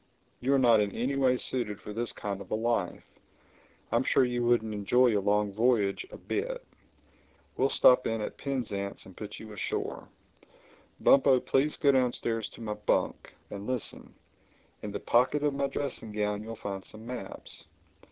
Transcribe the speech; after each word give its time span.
You 0.39 0.51
are 0.55 0.57
not 0.57 0.79
in 0.79 0.91
any 0.93 1.15
way 1.15 1.37
suited 1.37 1.79
to 1.83 1.93
this 1.93 2.11
kind 2.11 2.41
of 2.41 2.49
a 2.49 2.55
life. 2.55 3.03
I'm 3.91 4.03
sure 4.03 4.25
you 4.25 4.43
wouldn't 4.43 4.73
enjoy 4.73 5.15
a 5.15 5.21
long 5.21 5.53
voyage 5.53 6.07
a 6.09 6.17
bit. 6.17 6.65
We'll 7.55 7.69
stop 7.69 8.07
in 8.07 8.19
at 8.19 8.35
Penzance 8.35 9.05
and 9.05 9.15
put 9.15 9.37
you 9.37 9.53
ashore. 9.53 10.09
Bumpo, 11.01 11.39
please 11.39 11.77
go 11.77 11.91
downstairs 11.91 12.49
to 12.55 12.61
my 12.61 12.73
bunk; 12.73 13.31
and 13.51 13.67
listen: 13.67 14.15
in 14.81 14.91
the 14.91 14.99
pocket 14.99 15.43
of 15.43 15.53
my 15.53 15.67
dressing 15.67 16.11
gown 16.11 16.41
you'll 16.41 16.55
find 16.55 16.83
some 16.83 17.05
maps. 17.05 17.65